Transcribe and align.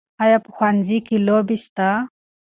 آیا 0.23 0.37
په 0.45 0.49
ښوونځي 0.55 0.97
کې 1.07 1.15
لوبې 1.27 1.57
سته؟ 1.65 1.89